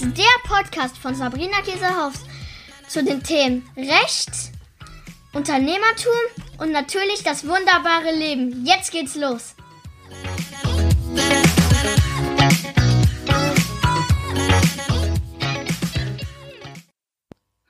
[0.00, 2.14] ist der Podcast von Sabrina Käsehaus
[2.88, 4.30] zu den Themen Recht,
[5.34, 6.12] Unternehmertum
[6.58, 8.64] und natürlich das wunderbare Leben.
[8.64, 9.54] Jetzt geht's los.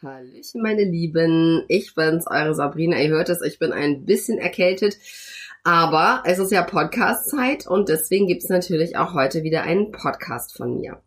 [0.03, 1.65] Hallöchen, meine Lieben.
[1.67, 3.01] Ich bin's, eure Sabrina.
[3.01, 4.97] Ihr hört es, ich bin ein bisschen erkältet.
[5.63, 10.81] Aber es ist ja Podcast-Zeit und deswegen gibt's natürlich auch heute wieder einen Podcast von
[10.81, 11.03] mir.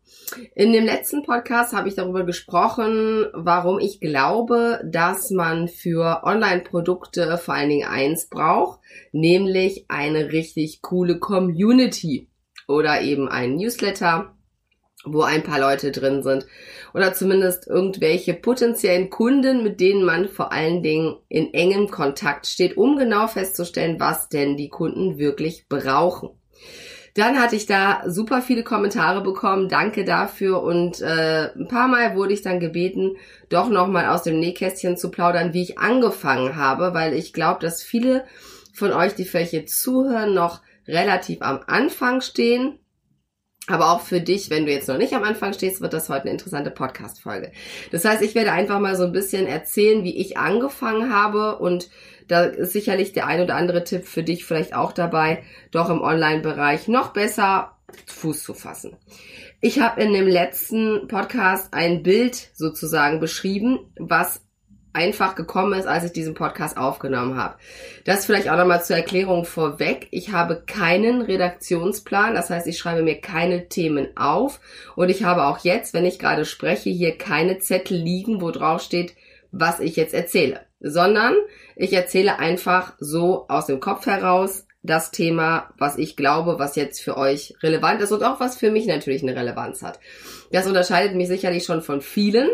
[0.53, 7.37] In dem letzten Podcast habe ich darüber gesprochen, warum ich glaube, dass man für Online-Produkte
[7.39, 8.79] vor allen Dingen eins braucht,
[9.11, 12.29] nämlich eine richtig coole Community
[12.67, 14.35] oder eben ein Newsletter,
[15.05, 16.45] wo ein paar Leute drin sind.
[16.93, 22.77] Oder zumindest irgendwelche potenziellen Kunden, mit denen man vor allen Dingen in engem Kontakt steht,
[22.77, 26.29] um genau festzustellen, was denn die Kunden wirklich brauchen.
[27.15, 30.63] Dann hatte ich da super viele Kommentare bekommen, danke dafür.
[30.63, 33.17] Und äh, ein paar Mal wurde ich dann gebeten,
[33.49, 37.83] doch nochmal aus dem Nähkästchen zu plaudern, wie ich angefangen habe, weil ich glaube, dass
[37.83, 38.25] viele
[38.73, 42.79] von euch, die vielleicht hier zuhören, noch relativ am Anfang stehen
[43.67, 46.23] aber auch für dich, wenn du jetzt noch nicht am Anfang stehst, wird das heute
[46.23, 47.51] eine interessante Podcast-Folge.
[47.91, 51.89] Das heißt, ich werde einfach mal so ein bisschen erzählen, wie ich angefangen habe und
[52.27, 56.01] da ist sicherlich der ein oder andere Tipp für dich vielleicht auch dabei, doch im
[56.01, 58.97] Online-Bereich noch besser Fuß zu fassen.
[59.61, 64.41] Ich habe in dem letzten Podcast ein Bild sozusagen beschrieben, was
[64.93, 67.55] einfach gekommen ist, als ich diesen Podcast aufgenommen habe.
[68.05, 70.07] Das vielleicht auch nochmal zur Erklärung vorweg.
[70.11, 74.59] Ich habe keinen Redaktionsplan, das heißt, ich schreibe mir keine Themen auf
[74.95, 78.81] und ich habe auch jetzt, wenn ich gerade spreche, hier keine Zettel liegen, wo drauf
[78.81, 79.15] steht,
[79.51, 81.35] was ich jetzt erzähle, sondern
[81.75, 87.01] ich erzähle einfach so aus dem Kopf heraus das Thema, was ich glaube, was jetzt
[87.01, 89.99] für euch relevant ist und auch was für mich natürlich eine Relevanz hat.
[90.51, 92.49] Das unterscheidet mich sicherlich schon von vielen,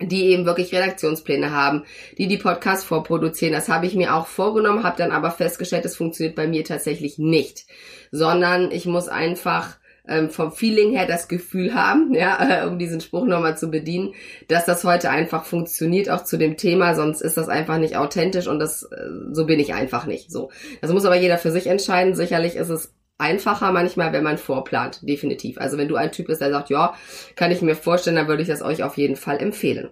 [0.00, 1.84] die eben wirklich Redaktionspläne haben,
[2.18, 3.54] die die Podcasts vorproduzieren.
[3.54, 7.18] Das habe ich mir auch vorgenommen, habe dann aber festgestellt, das funktioniert bei mir tatsächlich
[7.18, 7.64] nicht,
[8.10, 9.76] sondern ich muss einfach
[10.08, 14.14] ähm, vom Feeling her das Gefühl haben, ja, äh, um diesen Spruch nochmal zu bedienen,
[14.48, 18.46] dass das heute einfach funktioniert, auch zu dem Thema, sonst ist das einfach nicht authentisch
[18.46, 20.50] und das, äh, so bin ich einfach nicht, so.
[20.80, 22.14] Das muss aber jeder für sich entscheiden.
[22.14, 25.58] Sicherlich ist es einfacher manchmal, wenn man vorplant, definitiv.
[25.58, 26.94] Also wenn du ein Typ bist, der sagt, ja,
[27.34, 29.90] kann ich mir vorstellen, dann würde ich das euch auf jeden Fall empfehlen.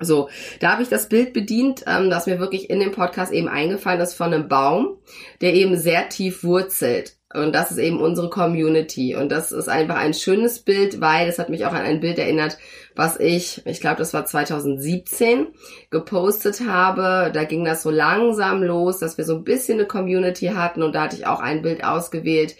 [0.00, 0.28] So,
[0.58, 4.00] da habe ich das Bild bedient, ähm, das mir wirklich in dem Podcast eben eingefallen
[4.00, 4.98] ist von einem Baum,
[5.40, 7.16] der eben sehr tief wurzelt.
[7.34, 9.16] Und das ist eben unsere Community.
[9.16, 12.18] Und das ist einfach ein schönes Bild, weil es hat mich auch an ein Bild
[12.18, 12.58] erinnert,
[12.94, 15.48] was ich, ich glaube, das war 2017,
[15.90, 17.32] gepostet habe.
[17.34, 20.82] Da ging das so langsam los, dass wir so ein bisschen eine Community hatten.
[20.82, 22.54] Und da hatte ich auch ein Bild ausgewählt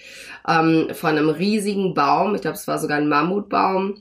[0.49, 2.35] ähm, von einem riesigen Baum.
[2.35, 3.95] Ich glaube, es war sogar ein Mammutbaum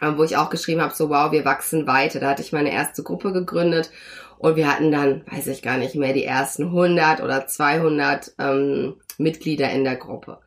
[0.00, 2.20] äh, wo ich auch geschrieben habe, so wow, wir wachsen weiter.
[2.20, 3.90] Da hatte ich meine erste Gruppe gegründet
[4.38, 8.94] und wir hatten dann, weiß ich gar nicht mehr, die ersten 100 oder 200 ähm,
[9.18, 10.38] Mitglieder in der Gruppe.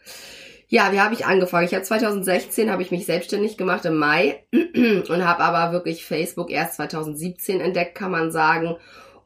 [0.67, 1.67] Ja, wie habe ich angefangen?
[1.67, 6.49] Ich habe 2016 habe ich mich selbstständig gemacht im Mai und habe aber wirklich Facebook
[6.49, 8.77] erst 2017 entdeckt, kann man sagen.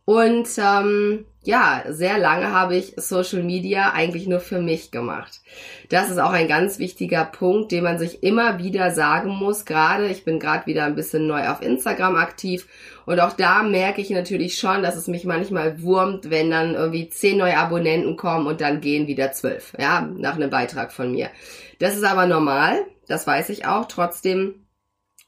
[0.06, 5.42] Und ähm, ja, sehr lange habe ich Social Media eigentlich nur für mich gemacht.
[5.90, 9.66] Das ist auch ein ganz wichtiger Punkt, den man sich immer wieder sagen muss.
[9.66, 12.68] Gerade, ich bin gerade wieder ein bisschen neu auf Instagram aktiv
[13.06, 17.10] und auch da merke ich natürlich schon, dass es mich manchmal wurmt, wenn dann irgendwie
[17.10, 21.30] zehn neue Abonnenten kommen und dann gehen wieder zwölf, ja, nach einem Beitrag von mir.
[21.80, 23.86] Das ist aber normal, das weiß ich auch.
[23.86, 24.65] Trotzdem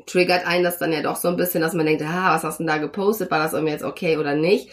[0.06, 2.60] triggert einen das dann ja doch so ein bisschen, dass man denkt, ah, was hast
[2.60, 3.32] du denn da gepostet?
[3.32, 4.70] War das irgendwie jetzt okay oder nicht?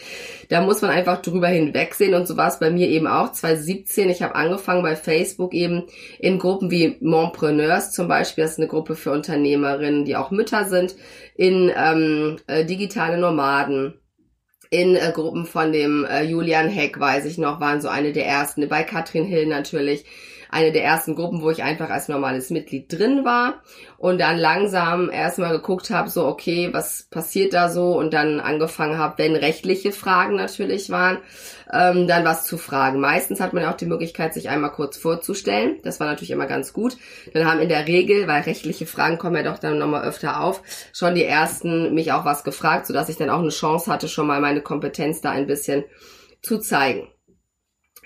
[0.49, 3.31] Da muss man einfach drüber hinwegsehen und so war es bei mir eben auch.
[3.31, 5.83] 2017, ich habe angefangen bei Facebook eben
[6.19, 10.65] in Gruppen wie Mompreneurs zum Beispiel, das ist eine Gruppe für Unternehmerinnen, die auch Mütter
[10.65, 10.95] sind,
[11.35, 13.99] in ähm, äh, digitale Nomaden
[14.69, 18.25] in äh, Gruppen von dem äh, Julian Heck, weiß ich noch, waren so eine der
[18.25, 20.05] ersten, bei Katrin Hill natürlich
[20.55, 23.61] eine der ersten Gruppen, wo ich einfach als normales Mitglied drin war
[23.97, 28.97] und dann langsam erstmal geguckt habe, so okay, was passiert da so und dann angefangen
[28.97, 31.17] habe, wenn rechtliche Fragen natürlich waren,
[31.73, 33.01] ähm, dann was zu fragen.
[33.01, 35.79] Meistens hat man ja auch die Möglichkeit, sich einmal kurz vorzustellen.
[35.83, 36.95] Das war natürlich immer ganz gut.
[37.33, 40.61] Dann haben in der Regel, weil rechtliche Fragen kommen ja doch dann nochmal öfter auf,
[40.93, 44.27] schon die ersten mich auch was gefragt, sodass ich dann auch eine Chance hatte, schon
[44.27, 45.83] mal meine Kompetenz da ein bisschen
[46.41, 47.09] zu zeigen.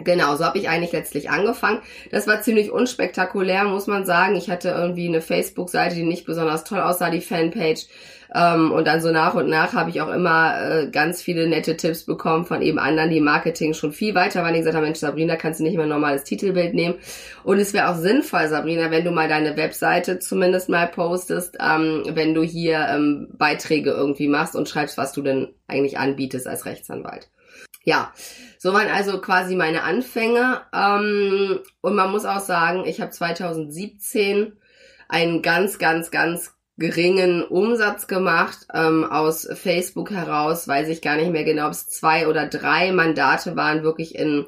[0.03, 1.79] Genau, so habe ich eigentlich letztlich angefangen.
[2.11, 4.35] Das war ziemlich unspektakulär, muss man sagen.
[4.35, 7.87] Ich hatte irgendwie eine Facebook-Seite, die nicht besonders toll aussah, die Fanpage.
[8.33, 11.75] Ähm, und dann so nach und nach habe ich auch immer äh, ganz viele nette
[11.75, 14.53] Tipps bekommen von eben anderen, die Marketing schon viel weiter waren.
[14.53, 16.95] Die gesagt haben, Mensch, Sabrina, kannst du nicht mehr ein normales Titelbild nehmen.
[17.43, 22.03] Und es wäre auch sinnvoll, Sabrina, wenn du mal deine Webseite zumindest mal postest, ähm,
[22.13, 26.65] wenn du hier ähm, Beiträge irgendwie machst und schreibst, was du denn eigentlich anbietest als
[26.65, 27.29] Rechtsanwalt.
[27.83, 28.13] Ja,
[28.61, 30.61] so waren also quasi meine Anfänge.
[30.73, 34.51] Ähm, und man muss auch sagen, ich habe 2017
[35.07, 40.67] einen ganz, ganz, ganz geringen Umsatz gemacht ähm, aus Facebook heraus.
[40.67, 44.45] Weiß ich gar nicht mehr genau, ob es zwei oder drei Mandate waren, wirklich in,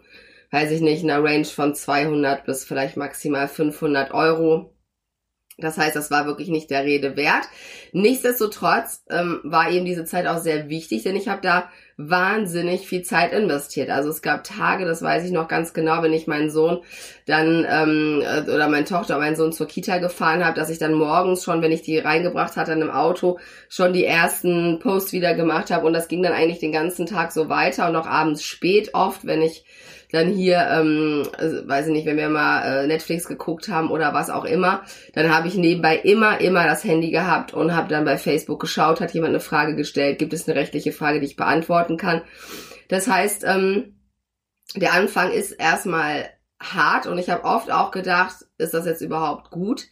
[0.51, 4.75] weiß ich nicht, in einer Range von 200 bis vielleicht maximal 500 Euro.
[5.63, 7.47] Das heißt, das war wirklich nicht der Rede wert.
[7.93, 11.69] Nichtsdestotrotz ähm, war eben diese Zeit auch sehr wichtig, denn ich habe da
[12.09, 13.89] wahnsinnig viel Zeit investiert.
[13.89, 16.79] Also es gab Tage, das weiß ich noch ganz genau, wenn ich meinen Sohn
[17.25, 20.93] dann ähm, äh, oder meine Tochter, meinen Sohn zur Kita gefahren habe, dass ich dann
[20.93, 25.33] morgens schon, wenn ich die reingebracht hatte in einem Auto, schon die ersten Posts wieder
[25.33, 28.43] gemacht habe und das ging dann eigentlich den ganzen Tag so weiter und auch abends
[28.43, 29.65] spät oft, wenn ich
[30.11, 34.13] dann hier, ähm, also, weiß ich nicht, wenn wir mal äh, Netflix geguckt haben oder
[34.13, 38.05] was auch immer, dann habe ich nebenbei immer, immer das Handy gehabt und habe dann
[38.05, 41.35] bei Facebook geschaut, hat jemand eine Frage gestellt, gibt es eine rechtliche Frage, die ich
[41.35, 42.21] beantworten kann.
[42.89, 43.95] Das heißt, ähm,
[44.75, 46.29] der Anfang ist erstmal
[46.61, 49.87] hart und ich habe oft auch gedacht, ist das jetzt überhaupt gut?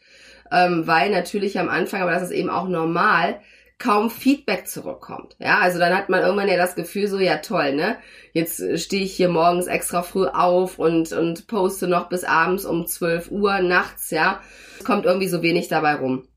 [0.51, 3.39] Ähm, weil natürlich am Anfang, aber das ist eben auch normal,
[3.79, 5.35] kaum Feedback zurückkommt.
[5.39, 7.97] Ja, also dann hat man irgendwann ja das Gefühl so, ja toll, ne?
[8.33, 12.85] Jetzt stehe ich hier morgens extra früh auf und, und poste noch bis abends um
[12.85, 14.41] 12 Uhr nachts, ja.
[14.83, 16.27] Kommt irgendwie so wenig dabei rum.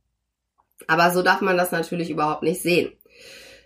[0.87, 2.93] Aber so darf man das natürlich überhaupt nicht sehen.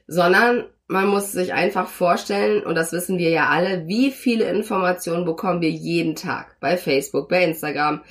[0.06, 5.24] Sondern man muss sich einfach vorstellen, und das wissen wir ja alle, wie viele Informationen
[5.24, 8.02] bekommen wir jeden Tag bei Facebook, bei Instagram,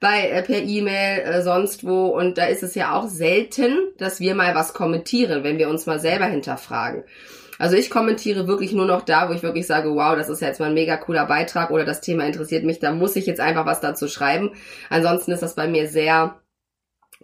[0.00, 2.06] bei äh, per E-Mail, äh, sonst wo.
[2.06, 5.86] Und da ist es ja auch selten, dass wir mal was kommentieren, wenn wir uns
[5.86, 7.04] mal selber hinterfragen.
[7.58, 10.58] Also ich kommentiere wirklich nur noch da, wo ich wirklich sage, wow, das ist jetzt
[10.58, 13.64] mal ein mega cooler Beitrag oder das Thema interessiert mich, da muss ich jetzt einfach
[13.64, 14.50] was dazu schreiben.
[14.90, 16.34] Ansonsten ist das bei mir sehr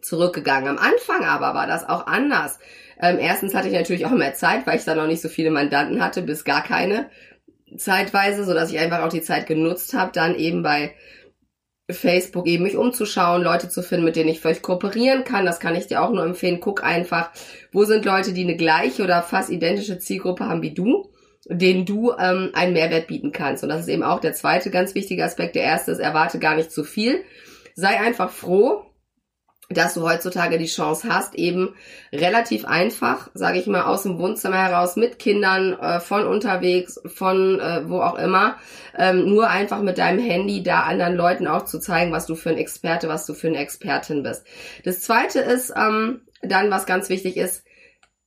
[0.00, 0.69] zurückgegangen.
[0.69, 2.59] Am Anfang aber war das auch anders.
[3.02, 5.50] Ähm, erstens hatte ich natürlich auch mehr Zeit, weil ich da noch nicht so viele
[5.50, 7.06] Mandanten hatte, bis gar keine
[7.76, 10.94] zeitweise, so dass ich einfach auch die Zeit genutzt habe, dann eben bei
[11.93, 15.44] Facebook eben mich umzuschauen, Leute zu finden, mit denen ich vielleicht kooperieren kann.
[15.44, 16.61] Das kann ich dir auch nur empfehlen.
[16.61, 17.31] Guck einfach,
[17.73, 21.11] wo sind Leute, die eine gleiche oder fast identische Zielgruppe haben wie du,
[21.47, 23.62] denen du ähm, einen Mehrwert bieten kannst.
[23.62, 25.55] Und das ist eben auch der zweite ganz wichtige Aspekt.
[25.55, 27.25] Der erste ist, erwarte gar nicht zu viel.
[27.75, 28.85] Sei einfach froh,
[29.70, 31.75] dass du heutzutage die Chance hast, eben
[32.12, 37.61] relativ einfach, sage ich mal, aus dem Wohnzimmer heraus mit Kindern äh, von unterwegs, von
[37.61, 38.56] äh, wo auch immer,
[38.99, 42.50] ähm, nur einfach mit deinem Handy da anderen Leuten auch zu zeigen, was du für
[42.50, 44.44] ein Experte, was du für eine Expertin bist.
[44.84, 47.64] Das zweite ist ähm, dann, was ganz wichtig ist,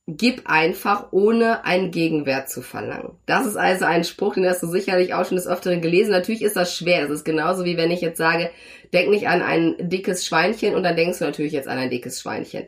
[0.06, 3.12] gib einfach, ohne einen Gegenwert zu verlangen.
[3.24, 6.10] Das ist also ein Spruch, den hast du sicherlich auch schon des Öfteren gelesen.
[6.10, 7.02] Natürlich ist das schwer.
[7.02, 8.50] Das ist genauso wie wenn ich jetzt sage,
[8.92, 12.20] denk nicht an ein dickes Schweinchen und dann denkst du natürlich jetzt an ein dickes
[12.20, 12.66] Schweinchen.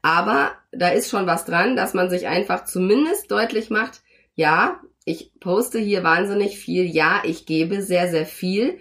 [0.00, 4.00] Aber da ist schon was dran, dass man sich einfach zumindest deutlich macht,
[4.34, 8.78] ja, ich poste hier wahnsinnig viel, ja, ich gebe sehr, sehr viel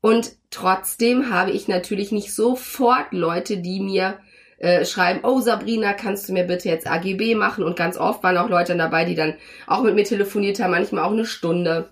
[0.00, 4.18] und trotzdem habe ich natürlich nicht sofort Leute, die mir
[4.64, 7.64] äh, schreiben, oh Sabrina, kannst du mir bitte jetzt AGB machen?
[7.64, 9.34] Und ganz oft waren auch Leute dabei, die dann
[9.66, 11.90] auch mit mir telefoniert haben, manchmal auch eine Stunde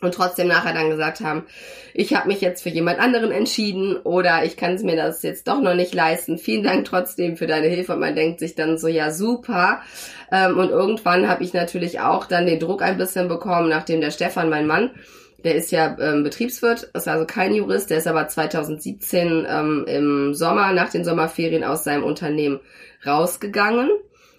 [0.00, 1.44] und trotzdem nachher dann gesagt haben,
[1.92, 5.48] ich habe mich jetzt für jemand anderen entschieden oder ich kann es mir das jetzt
[5.48, 6.38] doch noch nicht leisten.
[6.38, 7.94] Vielen Dank trotzdem für deine Hilfe.
[7.94, 9.82] Und man denkt sich dann so, ja super.
[10.30, 14.12] Ähm, und irgendwann habe ich natürlich auch dann den Druck ein bisschen bekommen, nachdem der
[14.12, 14.92] Stefan, mein Mann,
[15.44, 20.34] der ist ja ähm, Betriebswirt, ist also kein Jurist, der ist aber 2017 ähm, im
[20.34, 22.60] Sommer nach den Sommerferien aus seinem Unternehmen
[23.06, 23.88] rausgegangen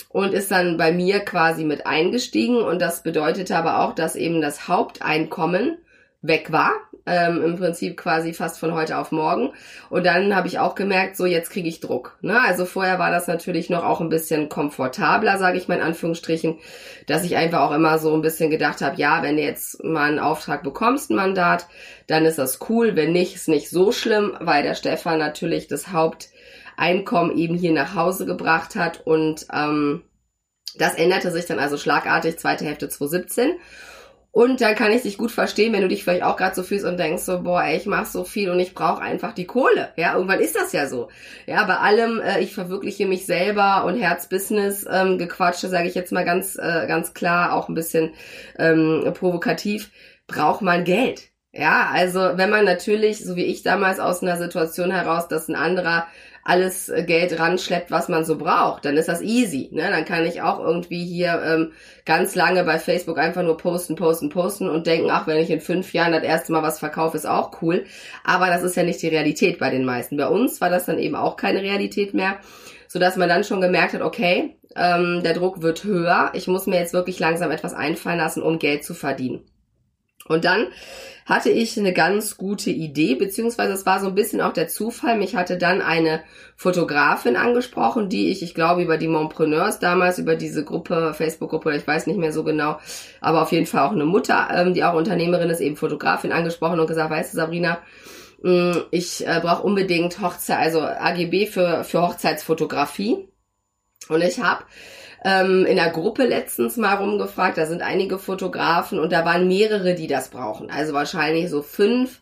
[0.09, 2.57] und ist dann bei mir quasi mit eingestiegen.
[2.57, 5.77] Und das bedeutete aber auch, dass eben das Haupteinkommen
[6.21, 6.71] weg war,
[7.09, 9.51] ähm, im Prinzip quasi fast von heute auf morgen.
[9.89, 12.17] Und dann habe ich auch gemerkt, so jetzt kriege ich Druck.
[12.21, 12.39] Ne?
[12.39, 16.59] Also vorher war das natürlich noch auch ein bisschen komfortabler, sage ich mal in Anführungsstrichen,
[17.07, 20.09] dass ich einfach auch immer so ein bisschen gedacht habe, ja, wenn du jetzt mal
[20.09, 21.67] einen Auftrag bekommst, ein Mandat,
[22.07, 22.95] dann ist das cool.
[22.95, 27.95] Wenn nicht, ist nicht so schlimm, weil der Stefan natürlich das Haupteinkommen eben hier nach
[27.95, 30.03] Hause gebracht hat und ähm,
[30.77, 33.53] das änderte sich dann also schlagartig, zweite Hälfte 2017.
[34.31, 36.85] Und dann kann ich dich gut verstehen, wenn du dich vielleicht auch gerade so fühlst
[36.85, 39.89] und denkst so, boah, ey, ich mach so viel und ich brauche einfach die Kohle.
[39.95, 41.09] Ja, irgendwann ist das ja so.
[41.47, 46.11] Ja, bei allem, äh, ich verwirkliche mich selber und Herzbusiness ähm, gequatsche, sage ich jetzt
[46.11, 48.13] mal ganz, äh, ganz klar, auch ein bisschen
[48.59, 49.89] ähm, provokativ,
[50.27, 51.29] braucht man Geld.
[51.51, 55.55] Ja, also wenn man natürlich, so wie ich damals aus einer Situation heraus, dass ein
[55.55, 56.05] anderer
[56.49, 59.69] alles Geld ranschleppt, was man so braucht, dann ist das easy.
[59.71, 59.87] Ne?
[59.91, 61.73] Dann kann ich auch irgendwie hier ähm,
[62.05, 65.61] ganz lange bei Facebook einfach nur posten, posten, posten und denken, ach, wenn ich in
[65.61, 67.85] fünf Jahren das erste Mal was verkaufe, ist auch cool.
[68.23, 70.17] Aber das ist ja nicht die Realität bei den meisten.
[70.17, 72.39] Bei uns war das dann eben auch keine Realität mehr,
[72.87, 76.31] so dass man dann schon gemerkt hat, okay, ähm, der Druck wird höher.
[76.33, 79.45] Ich muss mir jetzt wirklich langsam etwas einfallen lassen, um Geld zu verdienen.
[80.29, 80.67] Und dann
[81.25, 85.17] hatte ich eine ganz gute Idee, beziehungsweise es war so ein bisschen auch der Zufall.
[85.17, 86.21] Mich hatte dann eine
[86.55, 91.85] Fotografin angesprochen, die ich, ich glaube, über die Montpreneurs damals, über diese Gruppe, Facebook-Gruppe, ich
[91.85, 92.79] weiß nicht mehr so genau,
[93.21, 96.79] aber auf jeden Fall auch eine Mutter, ähm, die auch Unternehmerin ist, eben Fotografin angesprochen
[96.79, 97.77] und gesagt, weißt du, Sabrina,
[98.41, 103.27] mm, ich äh, brauche unbedingt Hochzeit, also AGB für, für Hochzeitsfotografie.
[104.09, 104.63] Und ich habe
[105.23, 109.95] ähm, in der Gruppe letztens mal rumgefragt, da sind einige Fotografen und da waren mehrere,
[109.95, 110.69] die das brauchen.
[110.69, 112.21] Also wahrscheinlich so fünf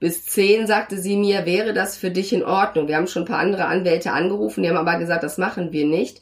[0.00, 2.88] bis zehn, sagte sie mir, wäre das für dich in Ordnung.
[2.88, 5.86] Wir haben schon ein paar andere Anwälte angerufen, die haben aber gesagt, das machen wir
[5.86, 6.20] nicht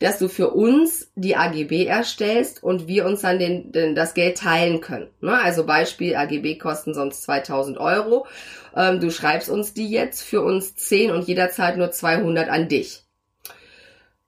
[0.00, 4.38] dass du für uns die AGB erstellst und wir uns dann den, den, das Geld
[4.38, 5.08] teilen können.
[5.20, 5.38] Ne?
[5.38, 8.26] Also Beispiel, AGB kosten sonst 2000 Euro.
[8.74, 13.04] Ähm, du schreibst uns die jetzt für uns 10 und jederzeit nur 200 an dich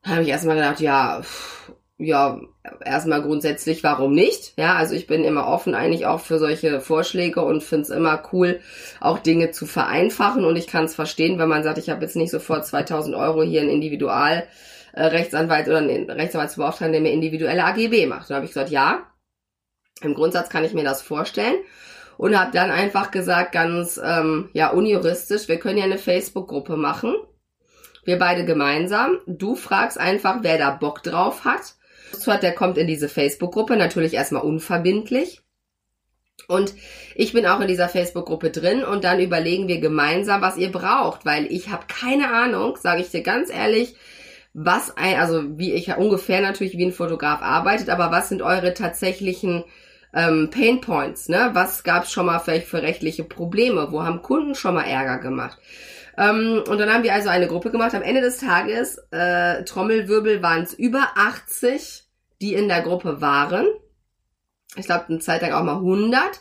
[0.04, 1.22] habe ich erstmal gedacht, ja,
[1.98, 2.40] ja,
[2.84, 4.54] erstmal grundsätzlich, warum nicht?
[4.56, 8.22] Ja, also ich bin immer offen eigentlich auch für solche Vorschläge und finde es immer
[8.32, 8.60] cool,
[9.00, 12.16] auch Dinge zu vereinfachen und ich kann es verstehen, wenn man sagt, ich habe jetzt
[12.16, 14.44] nicht sofort 2000 Euro hier ein Individual
[14.94, 18.30] äh, oder einen Rechtsanwaltsbeauftragten, der mir individuelle AGB macht.
[18.30, 19.06] Da habe ich gesagt, ja,
[20.00, 21.56] im Grundsatz kann ich mir das vorstellen
[22.16, 27.14] und habe dann einfach gesagt, ganz ähm, ja unjuristisch, wir können ja eine Facebook-Gruppe machen
[28.04, 29.18] wir beide gemeinsam.
[29.26, 31.74] Du fragst einfach, wer da Bock drauf hat.
[32.42, 35.40] Der kommt in diese Facebook-Gruppe, natürlich erstmal unverbindlich.
[36.48, 36.74] Und
[37.14, 41.24] ich bin auch in dieser Facebook-Gruppe drin und dann überlegen wir gemeinsam, was ihr braucht,
[41.24, 43.94] weil ich habe keine Ahnung, sage ich dir ganz ehrlich,
[44.52, 48.42] was ein, also wie ich ja ungefähr natürlich wie ein Fotograf arbeitet, aber was sind
[48.42, 49.64] eure tatsächlichen
[50.14, 51.50] ähm, Pain Points, ne?
[51.54, 53.88] Was gab es schon mal vielleicht für rechtliche Probleme?
[53.90, 55.58] Wo haben Kunden schon mal Ärger gemacht?
[56.18, 57.94] Ähm, und dann haben wir also eine Gruppe gemacht.
[57.94, 62.04] Am Ende des Tages, äh, Trommelwirbel, waren es über 80,
[62.40, 63.66] die in der Gruppe waren.
[64.76, 66.40] Ich glaube, eine Zeit lang auch mal 100.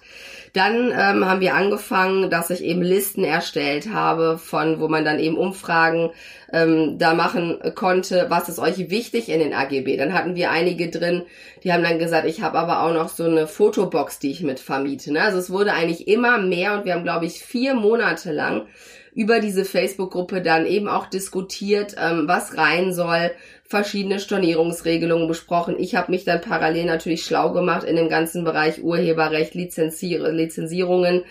[0.54, 5.20] Dann ähm, haben wir angefangen, dass ich eben Listen erstellt habe, von wo man dann
[5.20, 6.12] eben Umfragen
[6.52, 9.96] ähm, da machen konnte, was ist euch wichtig in den AGB.
[9.96, 11.24] Dann hatten wir einige drin,
[11.64, 14.60] die haben dann gesagt, ich habe aber auch noch so eine Fotobox, die ich mit
[14.60, 15.14] vermiete.
[15.14, 15.22] Ne?
[15.22, 18.68] Also es wurde eigentlich immer mehr und wir haben, glaube ich, vier Monate lang
[19.14, 23.32] über diese Facebook-Gruppe dann eben auch diskutiert, ähm, was rein soll,
[23.64, 25.76] verschiedene Stornierungsregelungen besprochen.
[25.80, 31.24] Ich habe mich dann parallel natürlich schlau gemacht in dem ganzen Bereich Urheberrecht, Lizenzier Lizenzierungen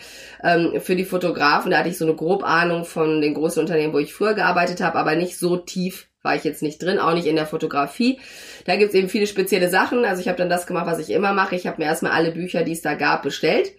[0.43, 1.71] ähm, für die Fotografen.
[1.71, 4.99] Da hatte ich so eine Grobahnung von den großen Unternehmen, wo ich früher gearbeitet habe,
[4.99, 8.21] aber nicht so tief war ich jetzt nicht drin, auch nicht in der Fotografie.
[8.67, 10.05] Da gibt's eben viele spezielle Sachen.
[10.05, 11.57] Also ich habe dann das gemacht, was ich immer mache.
[11.57, 13.73] Ich habe mir erstmal alle Bücher, die es da gab, bestellt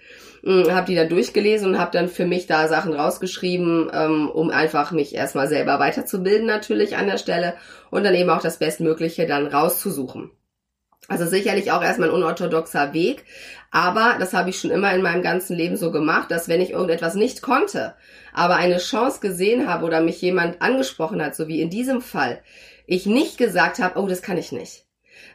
[0.46, 4.92] habe die dann durchgelesen und habe dann für mich da Sachen rausgeschrieben, ähm, um einfach
[4.92, 7.54] mich erstmal selber weiterzubilden natürlich an der Stelle
[7.92, 10.32] und dann eben auch das Bestmögliche dann rauszusuchen.
[11.08, 13.26] Also sicherlich auch erstmal ein unorthodoxer Weg,
[13.72, 16.72] aber das habe ich schon immer in meinem ganzen Leben so gemacht, dass wenn ich
[16.72, 17.96] irgendetwas nicht konnte,
[18.34, 22.42] aber eine Chance gesehen habe oder mich jemand angesprochen hat, so wie in diesem Fall,
[22.86, 24.86] ich nicht gesagt habe, oh, das kann ich nicht.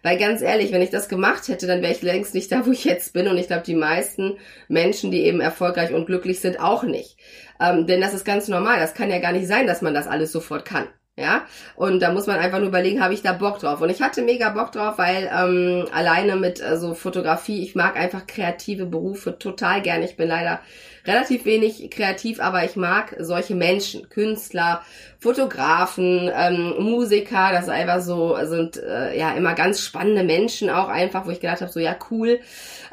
[0.03, 2.71] Weil ganz ehrlich, wenn ich das gemacht hätte, dann wäre ich längst nicht da, wo
[2.71, 3.29] ich jetzt bin.
[3.29, 4.37] Und ich glaube, die meisten
[4.69, 7.17] Menschen, die eben erfolgreich und glücklich sind, auch nicht.
[7.61, 8.79] Ähm, denn das ist ganz normal.
[8.79, 10.87] Das kann ja gar nicht sein, dass man das alles sofort kann.
[11.19, 13.81] Ja, und da muss man einfach nur überlegen, habe ich da Bock drauf?
[13.81, 17.97] Und ich hatte mega Bock drauf, weil ähm, alleine mit äh, so Fotografie, ich mag
[17.97, 20.05] einfach kreative Berufe total gerne.
[20.05, 20.61] Ich bin leider
[21.07, 24.83] relativ wenig kreativ, aber ich mag solche Menschen, Künstler,
[25.19, 31.27] Fotografen, ähm, Musiker, das einfach so sind äh, ja immer ganz spannende Menschen auch einfach,
[31.27, 32.41] wo ich gedacht habe, so ja cool,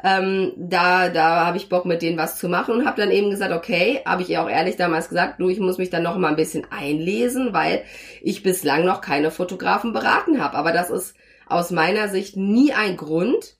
[0.02, 3.30] ähm, da da habe ich Bock mit denen was zu machen und habe dann eben
[3.30, 6.16] gesagt, okay, habe ich ihr auch ehrlich damals gesagt, du, ich muss mich dann noch
[6.16, 7.82] mal ein bisschen einlesen, weil
[8.22, 11.14] ich bislang noch keine Fotografen beraten habe, aber das ist
[11.46, 13.56] aus meiner Sicht nie ein Grund,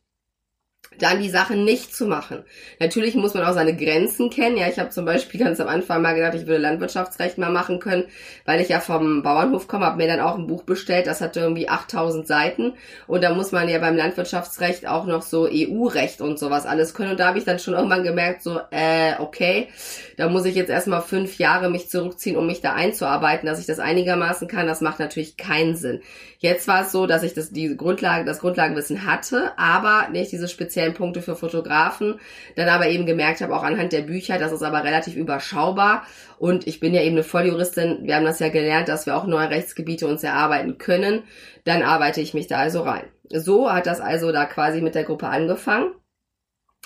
[0.99, 2.45] dann die Sache nicht zu machen.
[2.81, 4.57] Natürlich muss man auch seine Grenzen kennen.
[4.57, 7.79] Ja, ich habe zum Beispiel ganz am Anfang mal gedacht, ich würde Landwirtschaftsrecht mal machen
[7.79, 8.05] können,
[8.45, 11.41] weil ich ja vom Bauernhof komme, habe mir dann auch ein Buch bestellt, das hatte
[11.41, 12.73] irgendwie 8000 Seiten
[13.07, 17.13] und da muss man ja beim Landwirtschaftsrecht auch noch so EU-Recht und sowas alles können
[17.13, 19.69] und da habe ich dann schon irgendwann gemerkt, so, äh, okay,
[20.17, 23.67] da muss ich jetzt erstmal fünf Jahre mich zurückziehen, um mich da einzuarbeiten, dass ich
[23.67, 24.67] das einigermaßen kann.
[24.67, 26.01] Das macht natürlich keinen Sinn.
[26.39, 30.49] Jetzt war es so, dass ich das, die Grundlage, das Grundlagenwissen hatte, aber nicht diese
[30.49, 32.21] spezielle speziellen Punkte für Fotografen.
[32.57, 36.05] Dann aber eben gemerkt habe, auch anhand der Bücher, das ist aber relativ überschaubar.
[36.39, 38.01] Und ich bin ja eben eine Volljuristin.
[38.03, 41.23] Wir haben das ja gelernt, dass wir auch neue Rechtsgebiete uns erarbeiten können.
[41.65, 43.05] Dann arbeite ich mich da also rein.
[43.31, 45.93] So hat das also da quasi mit der Gruppe angefangen.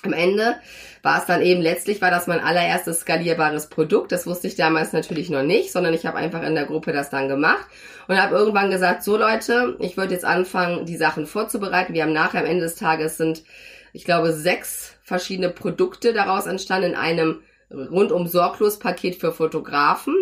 [0.04, 0.54] Am Ende
[1.02, 4.12] war es dann eben letztlich war das mein allererstes skalierbares Produkt.
[4.12, 7.10] Das wusste ich damals natürlich noch nicht, sondern ich habe einfach in der Gruppe das
[7.10, 7.66] dann gemacht
[8.06, 11.94] und habe irgendwann gesagt, so Leute, ich würde jetzt anfangen, die Sachen vorzubereiten.
[11.94, 13.42] Wir haben nachher am Ende des Tages sind,
[13.92, 20.14] ich glaube, sechs verschiedene Produkte daraus entstanden in einem rundum sorglos Paket für Fotografen.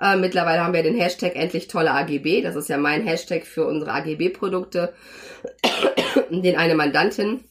[0.00, 2.42] Äh, mittlerweile haben wir den Hashtag endlich tolle AGB.
[2.42, 4.94] Das ist ja mein Hashtag für unsere AGB-Produkte,
[6.30, 7.44] den eine Mandantin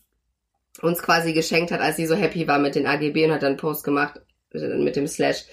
[0.82, 3.50] uns quasi geschenkt hat, als sie so happy war mit den AGB und hat dann
[3.50, 5.44] einen Post gemacht mit dem Slash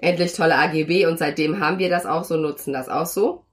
[0.00, 3.44] endlich tolle AGB und seitdem haben wir das auch so, nutzen das auch so.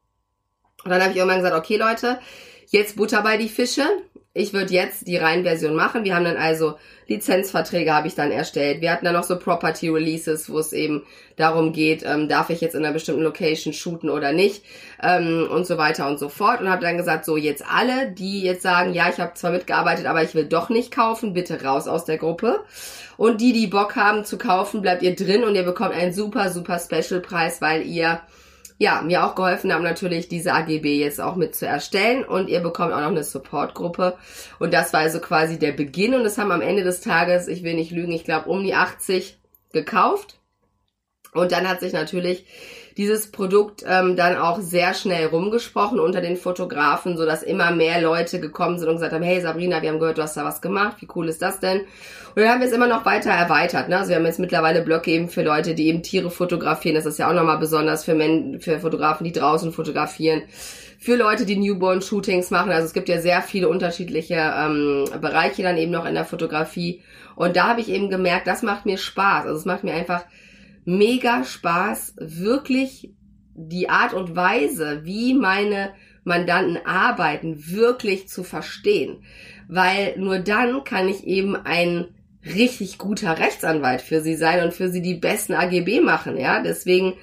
[0.83, 2.19] Und dann habe ich irgendwann gesagt, okay Leute,
[2.67, 3.86] jetzt Butter bei die Fische
[4.33, 6.05] ich würde jetzt die Reihenversion machen.
[6.05, 6.75] Wir haben dann also
[7.07, 8.79] Lizenzverträge habe ich dann erstellt.
[8.79, 11.03] Wir hatten dann noch so Property Releases, wo es eben
[11.35, 14.63] darum geht, ähm, darf ich jetzt in einer bestimmten Location shooten oder nicht
[15.03, 16.61] ähm, und so weiter und so fort.
[16.61, 20.05] Und habe dann gesagt, so jetzt alle, die jetzt sagen, ja, ich habe zwar mitgearbeitet,
[20.05, 22.61] aber ich will doch nicht kaufen, bitte raus aus der Gruppe.
[23.17, 26.50] Und die, die Bock haben zu kaufen, bleibt ihr drin und ihr bekommt einen super,
[26.50, 28.21] super Special-Preis, weil ihr
[28.81, 32.23] ja, mir auch geholfen haben natürlich diese AGB jetzt auch mit zu erstellen.
[32.23, 34.17] Und ihr bekommt auch noch eine Supportgruppe.
[34.57, 36.15] Und das war also quasi der Beginn.
[36.15, 38.73] Und es haben am Ende des Tages, ich will nicht lügen, ich glaube um die
[38.73, 39.38] 80
[39.71, 40.39] gekauft.
[41.31, 42.43] Und dann hat sich natürlich
[42.98, 48.01] dieses Produkt ähm, dann auch sehr schnell rumgesprochen unter den Fotografen, so dass immer mehr
[48.01, 50.62] Leute gekommen sind und gesagt haben, hey Sabrina, wir haben gehört, du hast da was
[50.62, 51.81] gemacht, wie cool ist das denn?
[52.36, 53.89] Und dann haben wir es immer noch weiter erweitert.
[53.89, 53.98] Ne?
[53.98, 56.95] Also wir haben jetzt mittlerweile Blöcke eben für Leute, die eben Tiere fotografieren.
[56.95, 60.43] Das ist ja auch nochmal besonders für, Men für Fotografen, die draußen fotografieren
[61.01, 62.71] für Leute, die Newborn-Shootings machen.
[62.71, 67.01] Also es gibt ja sehr viele unterschiedliche ähm, Bereiche dann eben noch in der Fotografie.
[67.36, 69.45] Und da habe ich eben gemerkt, das macht mir Spaß.
[69.45, 70.24] Also es macht mir einfach
[70.85, 73.11] mega Spaß, wirklich
[73.55, 75.91] die Art und Weise, wie meine
[76.23, 79.23] Mandanten arbeiten, wirklich zu verstehen.
[79.67, 82.07] Weil nur dann kann ich eben ein
[82.45, 86.61] richtig guter Rechtsanwalt für sie sein und für sie die besten AGB machen, ja.
[86.61, 87.13] Deswegen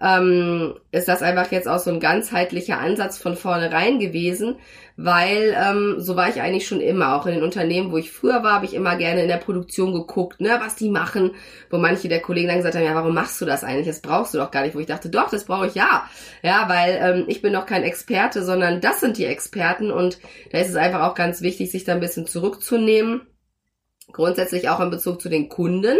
[0.00, 4.56] ähm, ist das einfach jetzt auch so ein ganzheitlicher Ansatz von vornherein gewesen,
[5.00, 7.14] weil ähm, so war ich eigentlich schon immer.
[7.14, 9.92] Auch in den Unternehmen, wo ich früher war, habe ich immer gerne in der Produktion
[9.92, 11.36] geguckt, ne, was die machen,
[11.70, 13.86] wo manche der Kollegen dann gesagt haben, ja, warum machst du das eigentlich?
[13.86, 14.74] Das brauchst du doch gar nicht.
[14.74, 16.10] Wo ich dachte, doch, das brauche ich ja.
[16.42, 20.18] Ja, weil ähm, ich bin doch kein Experte, sondern das sind die Experten und
[20.50, 23.20] da ist es einfach auch ganz wichtig, sich da ein bisschen zurückzunehmen
[24.12, 25.96] grundsätzlich auch in Bezug zu den Kunden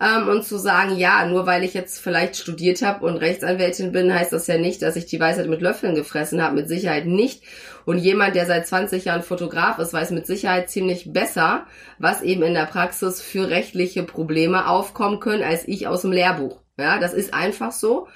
[0.00, 4.14] ähm, und zu sagen, ja, nur weil ich jetzt vielleicht studiert habe und Rechtsanwältin bin,
[4.14, 7.42] heißt das ja nicht, dass ich die Weisheit mit Löffeln gefressen habe, mit Sicherheit nicht.
[7.84, 11.66] Und jemand, der seit 20 Jahren Fotograf ist, weiß mit Sicherheit ziemlich besser,
[11.98, 16.60] was eben in der Praxis für rechtliche Probleme aufkommen können, als ich aus dem Lehrbuch.
[16.78, 18.08] Ja, das ist einfach so.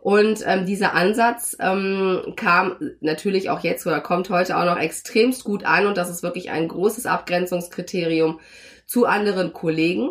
[0.00, 5.44] Und ähm, dieser Ansatz ähm, kam natürlich auch jetzt oder kommt heute auch noch extremst
[5.44, 8.40] gut an und das ist wirklich ein großes Abgrenzungskriterium
[8.86, 10.10] zu anderen Kollegen.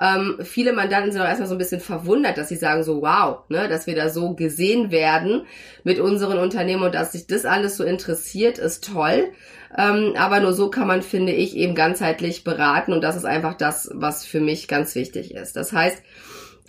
[0.00, 3.40] Ähm, viele Mandanten sind auch erstmal so ein bisschen verwundert, dass sie sagen so, wow,
[3.48, 5.42] ne, dass wir da so gesehen werden
[5.84, 9.30] mit unseren Unternehmen und dass sich das alles so interessiert, ist toll.
[9.76, 13.54] Ähm, aber nur so kann man, finde ich, eben ganzheitlich beraten und das ist einfach
[13.54, 15.54] das, was für mich ganz wichtig ist.
[15.54, 16.02] Das heißt,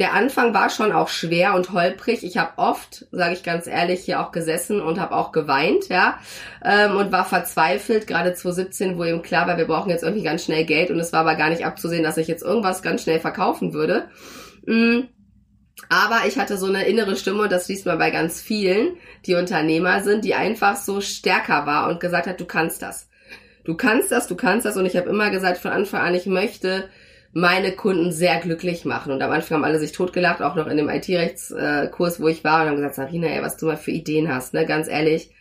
[0.01, 2.23] der Anfang war schon auch schwer und holprig.
[2.23, 6.17] Ich habe oft, sage ich ganz ehrlich, hier auch gesessen und habe auch geweint, ja,
[6.65, 10.43] ähm, und war verzweifelt, gerade 2017, wo eben klar war, wir brauchen jetzt irgendwie ganz
[10.43, 13.19] schnell Geld und es war aber gar nicht abzusehen, dass ich jetzt irgendwas ganz schnell
[13.19, 14.07] verkaufen würde.
[14.65, 15.07] Mhm.
[15.89, 19.35] Aber ich hatte so eine innere Stimme, und das liest man bei ganz vielen, die
[19.35, 23.07] Unternehmer sind, die einfach so stärker war und gesagt hat, du kannst das.
[23.65, 24.77] Du kannst das, du kannst das.
[24.77, 26.89] Und ich habe immer gesagt von Anfang an, ich möchte
[27.33, 29.11] meine Kunden sehr glücklich machen.
[29.11, 32.61] Und am Anfang haben alle sich totgelacht, auch noch in dem IT-Rechtskurs, wo ich war,
[32.61, 35.31] und haben gesagt, Sarina, ey, was du mal für Ideen hast, ne, ganz ehrlich.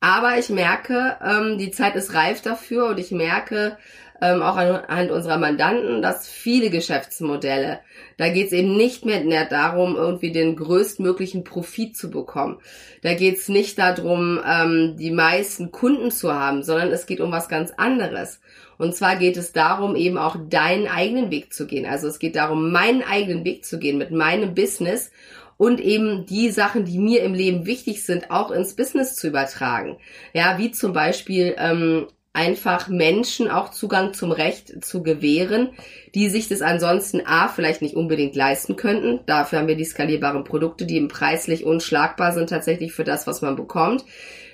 [0.00, 3.78] Aber ich merke, ähm, die Zeit ist reif dafür und ich merke
[4.20, 7.80] ähm, auch anhand unserer Mandanten, dass viele Geschäftsmodelle,
[8.16, 12.58] da geht es eben nicht mehr darum, irgendwie den größtmöglichen Profit zu bekommen.
[13.02, 17.32] Da geht es nicht darum, ähm, die meisten Kunden zu haben, sondern es geht um
[17.32, 18.40] was ganz anderes.
[18.78, 21.86] Und zwar geht es darum, eben auch deinen eigenen Weg zu gehen.
[21.86, 25.10] Also es geht darum, meinen eigenen Weg zu gehen mit meinem Business
[25.56, 29.96] und eben die Sachen, die mir im Leben wichtig sind, auch ins Business zu übertragen.
[30.32, 35.70] Ja, wie zum Beispiel ähm, einfach Menschen auch Zugang zum Recht zu gewähren,
[36.14, 39.20] die sich das ansonsten A vielleicht nicht unbedingt leisten könnten.
[39.24, 43.40] Dafür haben wir die skalierbaren Produkte, die eben preislich unschlagbar sind tatsächlich für das, was
[43.40, 44.04] man bekommt.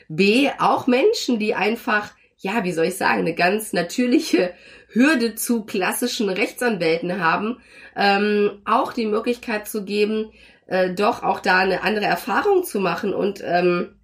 [0.09, 4.53] B, auch Menschen, die einfach ja, wie soll ich sagen, eine ganz natürliche
[4.89, 7.59] Hürde zu klassischen Rechtsanwälten haben,
[7.97, 10.33] ähm, auch die Möglichkeit zu geben,
[10.67, 13.95] äh, doch auch da eine andere Erfahrung zu machen und ähm,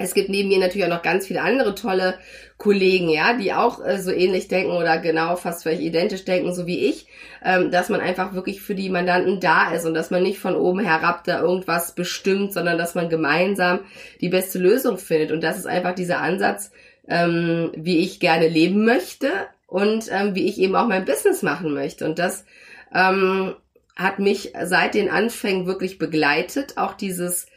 [0.00, 2.14] es gibt neben mir natürlich auch noch ganz viele andere tolle
[2.56, 6.66] Kollegen, ja, die auch äh, so ähnlich denken oder genau fast vielleicht identisch denken, so
[6.66, 7.06] wie ich,
[7.44, 10.56] ähm, dass man einfach wirklich für die Mandanten da ist und dass man nicht von
[10.56, 13.80] oben herab da irgendwas bestimmt, sondern dass man gemeinsam
[14.22, 15.32] die beste Lösung findet.
[15.32, 16.70] Und das ist einfach dieser Ansatz,
[17.06, 19.28] ähm, wie ich gerne leben möchte
[19.66, 22.06] und ähm, wie ich eben auch mein Business machen möchte.
[22.06, 22.46] Und das
[22.94, 23.54] ähm,
[23.96, 27.49] hat mich seit den Anfängen wirklich begleitet, auch dieses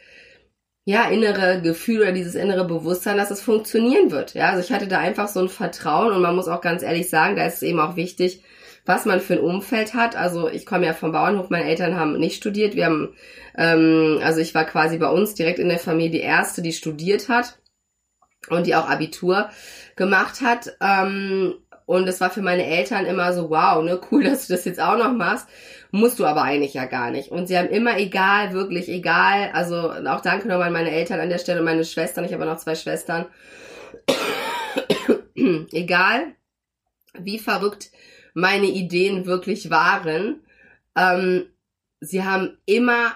[0.84, 4.34] ja, innere Gefühl oder dieses innere Bewusstsein, dass es funktionieren wird.
[4.34, 7.08] Ja, also ich hatte da einfach so ein Vertrauen und man muss auch ganz ehrlich
[7.08, 8.42] sagen, da ist es eben auch wichtig,
[8.84, 10.14] was man für ein Umfeld hat.
[10.14, 12.74] Also ich komme ja vom Bauernhof, meine Eltern haben nicht studiert.
[12.74, 13.14] Wir haben,
[13.56, 17.30] ähm, also ich war quasi bei uns direkt in der Familie die erste, die studiert
[17.30, 17.58] hat
[18.50, 19.48] und die auch Abitur
[19.96, 20.76] gemacht hat.
[20.82, 21.54] Ähm,
[21.86, 24.80] und es war für meine Eltern immer so, wow, ne, cool, dass du das jetzt
[24.80, 25.48] auch noch machst.
[25.90, 27.30] Musst du aber eigentlich ja gar nicht.
[27.30, 31.28] Und sie haben immer egal, wirklich egal, also auch danke nochmal an meine Eltern an
[31.28, 33.26] der Stelle und meine Schwestern, ich habe noch zwei Schwestern.
[35.72, 36.34] egal,
[37.18, 37.90] wie verrückt
[38.34, 40.40] meine Ideen wirklich waren,
[40.96, 41.46] ähm,
[42.00, 43.12] sie haben immer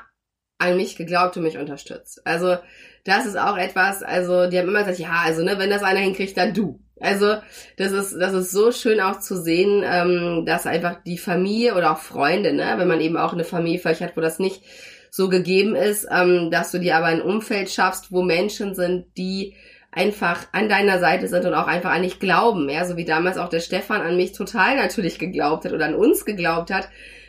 [0.58, 2.24] an mich geglaubt und mich unterstützt.
[2.26, 2.58] Also
[3.04, 6.00] das ist auch etwas, also die haben immer gesagt, ja, also ne, wenn das einer
[6.00, 6.80] hinkriegt, dann du.
[7.00, 7.36] Also
[7.76, 11.92] das ist das ist so schön auch zu sehen, ähm, dass einfach die Familie oder
[11.92, 14.62] auch Freunde, ne, wenn man eben auch eine Familie vielleicht hat, wo das nicht
[15.10, 19.54] so gegeben ist, ähm, dass du dir aber ein Umfeld schaffst, wo Menschen sind, die
[19.90, 23.38] einfach an deiner Seite sind und auch einfach an dich glauben, ja, so wie damals
[23.38, 26.88] auch der Stefan an mich total natürlich geglaubt hat oder an uns geglaubt hat,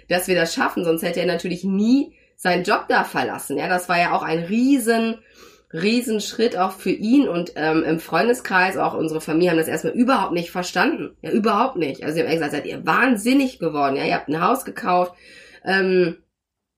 [0.09, 3.87] dass wir das schaffen, sonst hätte er natürlich nie seinen Job da verlassen, ja, das
[3.87, 5.19] war ja auch ein riesen
[5.71, 10.33] Riesenschritt auch für ihn und ähm, im Freundeskreis, auch unsere Familie haben das erstmal überhaupt
[10.33, 11.15] nicht verstanden.
[11.21, 12.03] Ja, überhaupt nicht.
[12.03, 13.95] Also sie haben gesagt, seid ihr wahnsinnig geworden.
[13.95, 15.13] Ja, ihr habt ein Haus gekauft.
[15.63, 16.17] Ähm,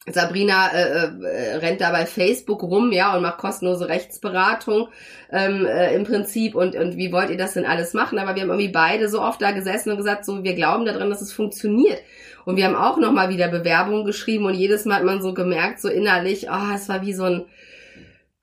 [0.07, 4.89] Sabrina äh, äh, rennt da bei Facebook rum, ja, und macht kostenlose Rechtsberatung
[5.31, 6.55] ähm, äh, im Prinzip.
[6.55, 8.17] Und, und wie wollt ihr das denn alles machen?
[8.17, 11.11] Aber wir haben irgendwie beide so oft da gesessen und gesagt, so, wir glauben daran,
[11.11, 12.01] dass es funktioniert.
[12.45, 15.79] Und wir haben auch nochmal wieder Bewerbungen geschrieben und jedes Mal hat man so gemerkt,
[15.79, 17.45] so innerlich, oh, es war wie so ein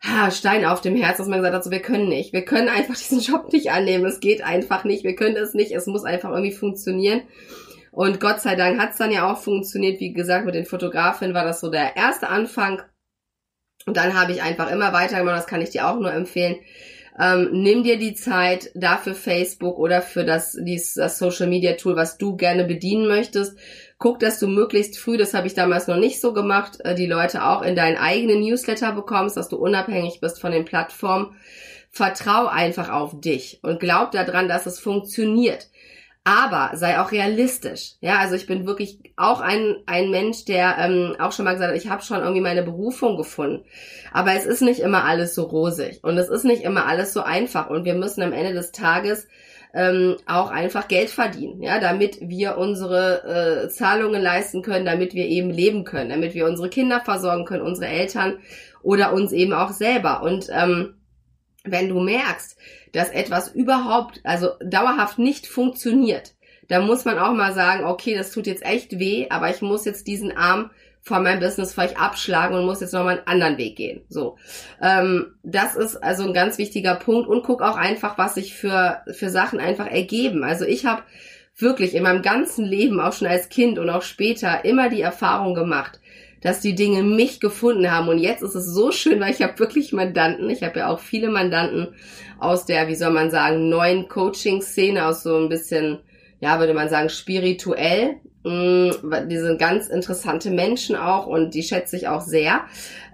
[0.00, 2.32] ha, Stein auf dem Herz, dass man gesagt hat, so, wir können nicht.
[2.32, 4.06] Wir können einfach diesen Job nicht annehmen.
[4.06, 5.04] Es geht einfach nicht.
[5.04, 5.72] Wir können es nicht.
[5.72, 7.22] Es muss einfach irgendwie funktionieren.
[7.90, 10.00] Und Gott sei Dank hat es dann ja auch funktioniert.
[10.00, 12.82] Wie gesagt, mit den Fotografinnen war das so der erste Anfang.
[13.86, 15.36] Und dann habe ich einfach immer weitergemacht.
[15.36, 16.56] Das kann ich dir auch nur empfehlen.
[17.18, 21.96] Ähm, nimm dir die Zeit dafür Facebook oder für das, dieses, das Social Media Tool,
[21.96, 23.58] was du gerne bedienen möchtest.
[23.98, 27.06] Guck, dass du möglichst früh, das habe ich damals noch nicht so gemacht, äh, die
[27.06, 31.34] Leute auch in deinen eigenen Newsletter bekommst, dass du unabhängig bist von den Plattformen.
[31.90, 35.68] Vertrau einfach auf dich und glaub daran, dass es funktioniert.
[36.22, 37.94] Aber sei auch realistisch.
[38.00, 41.72] Ja, also ich bin wirklich auch ein, ein Mensch, der ähm, auch schon mal gesagt
[41.72, 43.64] hat, ich habe schon irgendwie meine Berufung gefunden.
[44.12, 47.22] Aber es ist nicht immer alles so rosig und es ist nicht immer alles so
[47.22, 47.70] einfach.
[47.70, 49.26] Und wir müssen am Ende des Tages
[49.74, 55.26] ähm, auch einfach Geld verdienen, ja, damit wir unsere äh, Zahlungen leisten können, damit wir
[55.26, 58.38] eben leben können, damit wir unsere Kinder versorgen können, unsere Eltern
[58.82, 60.22] oder uns eben auch selber.
[60.22, 60.94] Und ähm,
[61.64, 62.56] wenn du merkst,
[62.92, 66.34] dass etwas überhaupt, also dauerhaft nicht funktioniert,
[66.68, 69.84] dann muss man auch mal sagen, okay, das tut jetzt echt weh, aber ich muss
[69.84, 70.70] jetzt diesen Arm
[71.02, 74.02] von meinem Business vielleicht abschlagen und muss jetzt nochmal einen anderen Weg gehen.
[74.08, 74.36] So,
[74.82, 79.02] ähm, das ist also ein ganz wichtiger Punkt und guck auch einfach, was sich für
[79.12, 80.44] für Sachen einfach ergeben.
[80.44, 81.02] Also ich habe
[81.56, 85.54] wirklich in meinem ganzen Leben, auch schon als Kind und auch später, immer die Erfahrung
[85.54, 86.00] gemacht,
[86.40, 88.08] dass die Dinge mich gefunden haben.
[88.08, 90.48] Und jetzt ist es so schön, weil ich habe wirklich Mandanten.
[90.50, 91.88] Ich habe ja auch viele Mandanten
[92.38, 95.98] aus der, wie soll man sagen, neuen Coaching-Szene, aus so ein bisschen,
[96.40, 98.16] ja, würde man sagen, spirituell.
[98.44, 98.90] Mm,
[99.28, 102.62] die sind ganz interessante Menschen auch und die schätze ich auch sehr,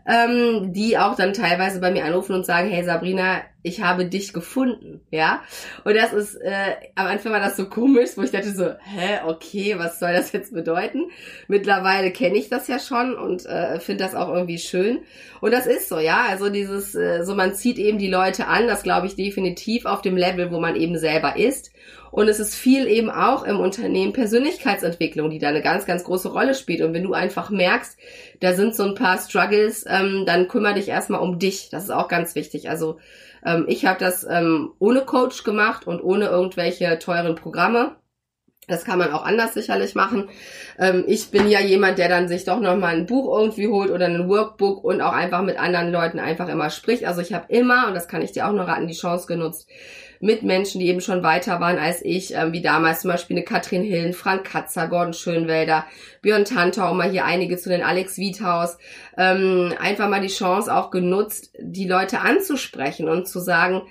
[0.07, 4.35] ähm, die auch dann teilweise bei mir anrufen und sagen, hey Sabrina, ich habe dich
[4.35, 5.43] gefunden, ja.
[5.85, 9.21] Und das ist, äh, am Anfang war das so komisch, wo ich dachte so, hä,
[9.25, 11.07] okay, was soll das jetzt bedeuten?
[11.49, 15.01] Mittlerweile kenne ich das ja schon und äh, finde das auch irgendwie schön.
[15.41, 16.27] Und das ist so, ja.
[16.29, 20.03] Also dieses, äh, so man zieht eben die Leute an, das glaube ich definitiv auf
[20.03, 21.73] dem Level, wo man eben selber ist.
[22.15, 26.29] Und es ist viel eben auch im Unternehmen Persönlichkeitsentwicklung, die da eine ganz, ganz große
[26.29, 26.81] Rolle spielt.
[26.81, 27.99] Und wenn du einfach merkst,
[28.39, 31.71] da sind so ein paar Struggles, ähm, dann kümmere dich erstmal um dich.
[31.71, 32.71] Das ist auch ganz wichtig.
[32.71, 32.99] Also
[33.45, 37.97] ähm, ich habe das ähm, ohne Coach gemacht und ohne irgendwelche teuren Programme.
[38.69, 40.29] Das kann man auch anders sicherlich machen.
[40.79, 44.07] Ähm, ich bin ja jemand, der dann sich doch nochmal ein Buch irgendwie holt oder
[44.07, 47.05] ein Workbook und auch einfach mit anderen Leuten einfach immer spricht.
[47.05, 49.69] Also ich habe immer, und das kann ich dir auch nur raten, die Chance genutzt,
[50.25, 53.45] mit Menschen, die eben schon weiter waren als ich, ähm, wie damals zum Beispiel eine
[53.45, 55.85] Katrin Hillen, Frank Katzer, Gordon Schönwälder,
[56.23, 58.79] Björn Tantau, um mal hier einige zu den Alex Wiethaus,
[59.19, 63.83] ähm, einfach mal die Chance auch genutzt, die Leute anzusprechen und zu sagen,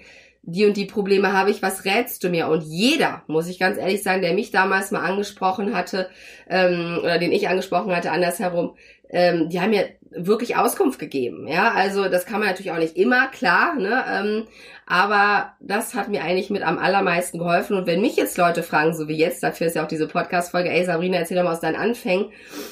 [0.41, 2.47] die und die Probleme habe ich, was rätst du mir?
[2.47, 6.09] Und jeder, muss ich ganz ehrlich sagen, der mich damals mal angesprochen hatte,
[6.49, 8.75] ähm, oder den ich angesprochen hatte, andersherum,
[9.09, 11.47] ähm, die haben mir wirklich Auskunft gegeben.
[11.47, 14.03] Ja, also das kann man natürlich auch nicht immer, klar, ne?
[14.09, 14.47] Ähm,
[14.85, 17.77] aber das hat mir eigentlich mit am allermeisten geholfen.
[17.77, 20.69] Und wenn mich jetzt Leute fragen, so wie jetzt, dafür ist ja auch diese Podcast-Folge,
[20.69, 22.31] ey Sabrina, erzähl doch mal aus deinen Anfängen,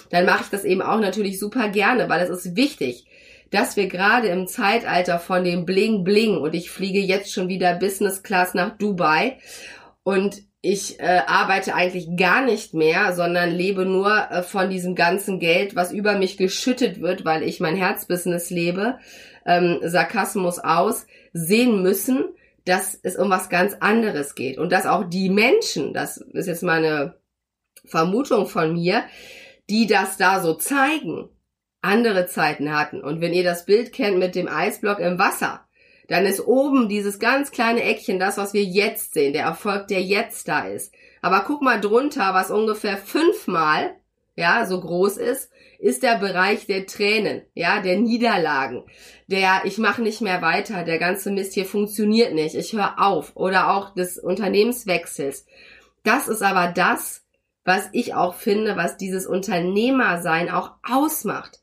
[0.10, 3.08] dann mache ich das eben auch natürlich super gerne, weil es ist wichtig
[3.52, 7.76] dass wir gerade im Zeitalter von dem Bling Bling und ich fliege jetzt schon wieder
[7.76, 9.38] Business Class nach Dubai
[10.04, 15.40] und ich äh, arbeite eigentlich gar nicht mehr, sondern lebe nur äh, von diesem ganzen
[15.40, 19.00] Geld, was über mich geschüttet wird, weil ich mein Herzbusiness lebe,
[19.46, 22.26] ähm, Sarkasmus aus, sehen müssen,
[22.66, 26.62] dass es um was ganz anderes geht und dass auch die Menschen, das ist jetzt
[26.62, 27.16] meine
[27.86, 29.04] Vermutung von mir,
[29.68, 31.30] die das da so zeigen,
[31.82, 33.02] andere Zeiten hatten.
[33.02, 35.66] Und wenn ihr das Bild kennt mit dem Eisblock im Wasser,
[36.12, 40.02] dann ist oben dieses ganz kleine Eckchen das, was wir jetzt sehen, der Erfolg, der
[40.02, 40.94] jetzt da ist.
[41.22, 43.96] Aber guck mal drunter, was ungefähr fünfmal,
[44.36, 48.84] ja, so groß ist, ist der Bereich der Tränen, ja, der Niederlagen,
[49.28, 53.32] der ich mache nicht mehr weiter, der ganze Mist hier funktioniert nicht, ich höre auf
[53.36, 55.46] oder auch des Unternehmenswechsels.
[56.04, 57.24] Das ist aber das,
[57.64, 61.62] was ich auch finde, was dieses Unternehmersein auch ausmacht.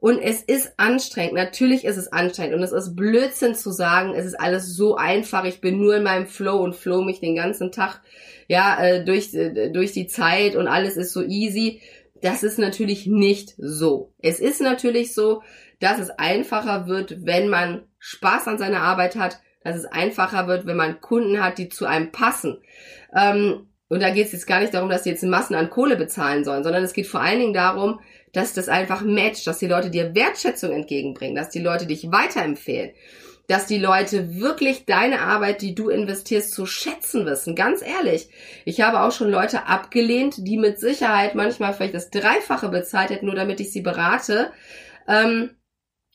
[0.00, 1.34] Und es ist anstrengend.
[1.34, 2.54] Natürlich ist es anstrengend.
[2.54, 5.44] Und es ist Blödsinn zu sagen, es ist alles so einfach.
[5.44, 8.00] Ich bin nur in meinem Flow und flow mich den ganzen Tag,
[8.46, 11.80] ja, äh, durch, äh, durch die Zeit und alles ist so easy.
[12.22, 14.12] Das ist natürlich nicht so.
[14.18, 15.42] Es ist natürlich so,
[15.80, 20.66] dass es einfacher wird, wenn man Spaß an seiner Arbeit hat, dass es einfacher wird,
[20.66, 22.58] wenn man Kunden hat, die zu einem passen.
[23.14, 25.96] Ähm, und da geht es jetzt gar nicht darum, dass sie jetzt Massen an Kohle
[25.96, 28.00] bezahlen sollen, sondern es geht vor allen Dingen darum,
[28.32, 32.90] dass das einfach matcht, dass die Leute dir Wertschätzung entgegenbringen, dass die Leute dich weiterempfehlen,
[33.46, 37.54] dass die Leute wirklich deine Arbeit, die du investierst, zu schätzen wissen.
[37.54, 38.28] Ganz ehrlich,
[38.66, 43.24] ich habe auch schon Leute abgelehnt, die mit Sicherheit manchmal vielleicht das Dreifache bezahlt hätten,
[43.24, 44.52] nur damit ich sie berate,
[45.08, 45.50] ähm,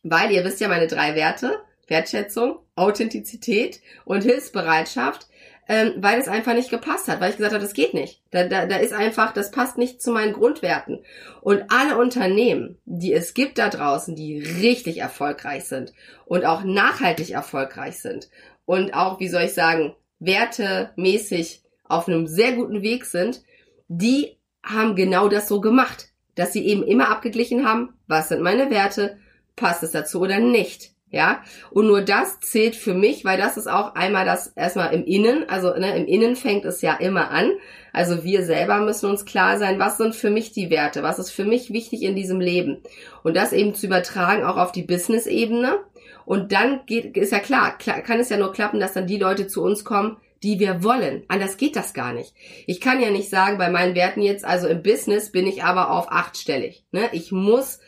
[0.03, 1.57] weil ihr wisst ja meine drei Werte,
[1.87, 5.27] Wertschätzung, Authentizität und Hilfsbereitschaft
[5.67, 8.21] ähm, weil es einfach nicht gepasst hat, weil ich gesagt habe, das geht nicht.
[8.31, 10.99] Da, da, da ist einfach, das passt nicht zu meinen Grundwerten.
[11.41, 15.93] Und alle Unternehmen, die es gibt da draußen, die richtig erfolgreich sind
[16.25, 18.29] und auch nachhaltig erfolgreich sind
[18.65, 23.41] und auch, wie soll ich sagen, wertemäßig auf einem sehr guten Weg sind,
[23.87, 28.69] die haben genau das so gemacht, dass sie eben immer abgeglichen haben, was sind meine
[28.69, 29.17] Werte,
[29.55, 30.92] passt es dazu oder nicht.
[31.13, 35.05] Ja, und nur das zählt für mich, weil das ist auch einmal das erstmal im
[35.05, 37.51] Innen, also ne, im Innen fängt es ja immer an.
[37.91, 41.29] Also wir selber müssen uns klar sein, was sind für mich die Werte, was ist
[41.29, 42.81] für mich wichtig in diesem Leben
[43.21, 45.77] und das eben zu übertragen auch auf die Business-Ebene.
[46.25, 49.45] Und dann geht, ist ja klar, kann es ja nur klappen, dass dann die Leute
[49.45, 51.25] zu uns kommen, die wir wollen.
[51.27, 52.33] Anders geht das gar nicht.
[52.65, 55.91] Ich kann ja nicht sagen, bei meinen Werten jetzt, also im Business bin ich aber
[55.91, 56.83] auf achtstellig.
[56.91, 57.07] Ne?
[57.11, 57.81] Ich muss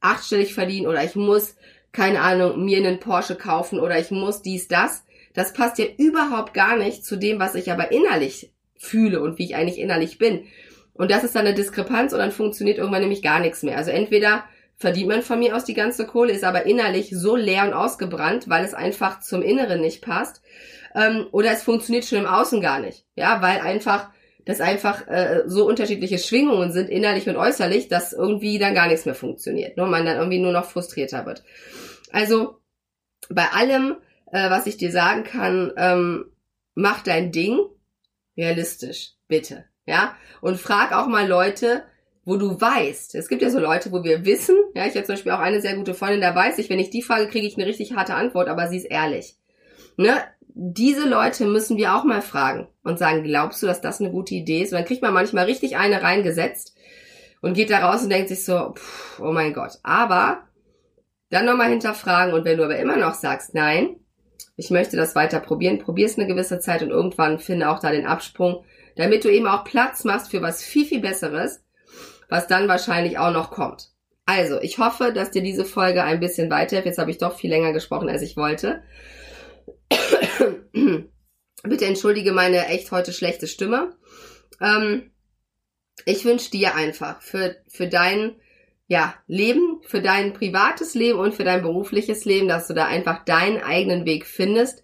[0.00, 1.56] achtstellig verdienen oder ich muss
[1.92, 5.04] keine Ahnung, mir einen Porsche kaufen oder ich muss dies, das.
[5.34, 9.44] Das passt ja überhaupt gar nicht zu dem, was ich aber innerlich fühle und wie
[9.44, 10.44] ich eigentlich innerlich bin.
[10.92, 13.76] Und das ist dann eine Diskrepanz und dann funktioniert irgendwann nämlich gar nichts mehr.
[13.76, 14.44] Also entweder
[14.76, 18.48] verdient man von mir aus die ganze Kohle, ist aber innerlich so leer und ausgebrannt,
[18.48, 20.42] weil es einfach zum Inneren nicht passt.
[20.94, 23.04] Ähm, oder es funktioniert schon im Außen gar nicht.
[23.14, 24.10] Ja, weil einfach
[24.44, 29.04] das einfach äh, so unterschiedliche Schwingungen sind, innerlich und äußerlich, dass irgendwie dann gar nichts
[29.04, 29.76] mehr funktioniert.
[29.76, 31.42] Nur man dann irgendwie nur noch frustrierter wird.
[32.12, 32.58] Also
[33.28, 33.96] bei allem,
[34.32, 36.26] äh, was ich dir sagen kann, ähm,
[36.74, 37.58] mach dein Ding
[38.36, 39.64] realistisch, bitte.
[39.86, 41.82] Ja, und frag auch mal Leute,
[42.24, 43.14] wo du weißt.
[43.14, 45.60] Es gibt ja so Leute, wo wir wissen, ja, ich habe zum Beispiel auch eine
[45.60, 48.14] sehr gute Freundin, da weiß ich, wenn ich die frage, kriege ich eine richtig harte
[48.14, 49.36] Antwort, aber sie ist ehrlich.
[49.96, 50.22] Ne?
[50.54, 54.34] Diese Leute müssen wir auch mal fragen und sagen, glaubst du, dass das eine gute
[54.34, 54.72] Idee ist?
[54.72, 56.76] Und dann kriegt man manchmal richtig eine reingesetzt
[57.40, 59.78] und geht da raus und denkt sich so, pff, oh mein Gott.
[59.82, 60.44] Aber
[61.30, 63.96] dann nochmal hinterfragen und wenn du aber immer noch sagst, nein,
[64.56, 67.90] ich möchte das weiter probieren, probier es eine gewisse Zeit und irgendwann finde auch da
[67.90, 68.64] den Absprung,
[68.96, 71.64] damit du eben auch Platz machst für was viel, viel Besseres,
[72.28, 73.90] was dann wahrscheinlich auch noch kommt.
[74.26, 76.86] Also, ich hoffe, dass dir diese Folge ein bisschen weiterhilft.
[76.86, 78.82] Jetzt habe ich doch viel länger gesprochen, als ich wollte.
[81.62, 83.96] Bitte entschuldige meine echt heute schlechte Stimme.
[84.60, 85.10] Ähm,
[86.04, 88.36] ich wünsche dir einfach für, für dein
[88.86, 93.24] ja, Leben, für dein privates Leben und für dein berufliches Leben, dass du da einfach
[93.24, 94.82] deinen eigenen Weg findest,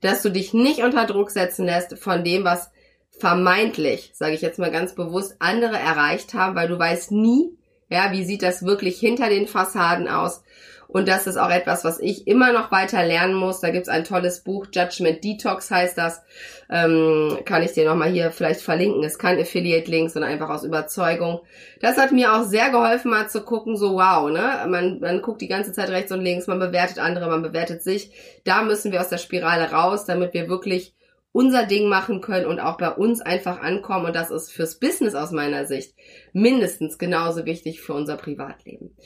[0.00, 2.70] dass du dich nicht unter Druck setzen lässt von dem, was
[3.18, 8.12] vermeintlich, sage ich jetzt mal ganz bewusst, andere erreicht haben, weil du weißt nie, ja,
[8.12, 10.42] wie sieht das wirklich hinter den Fassaden aus?
[10.88, 13.60] Und das ist auch etwas, was ich immer noch weiter lernen muss.
[13.60, 16.22] Da gibt's ein tolles Buch, Judgment Detox heißt das.
[16.70, 19.02] Ähm, kann ich dir nochmal hier vielleicht verlinken.
[19.02, 21.40] Ist kein Affiliate-Link, sondern einfach aus Überzeugung.
[21.80, 24.64] Das hat mir auch sehr geholfen, mal zu gucken, so wow, ne?
[24.66, 28.10] Man, man guckt die ganze Zeit rechts und links, man bewertet andere, man bewertet sich.
[28.44, 30.94] Da müssen wir aus der Spirale raus, damit wir wirklich
[31.32, 34.06] unser Ding machen können und auch bei uns einfach ankommen.
[34.06, 35.94] Und das ist fürs Business aus meiner Sicht
[36.32, 38.96] mindestens genauso wichtig für unser Privatleben.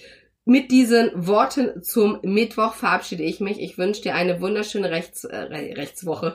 [0.45, 3.61] Mit diesen Worten zum Mittwoch verabschiede ich mich.
[3.61, 6.35] Ich wünsche dir eine wunderschöne Rechts, äh, Rechtswoche.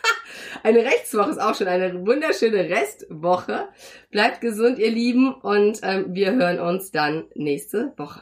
[0.64, 3.68] eine Rechtswoche ist auch schon eine wunderschöne Restwoche.
[4.10, 8.20] Bleibt gesund, ihr Lieben, und ähm, wir hören uns dann nächste Woche.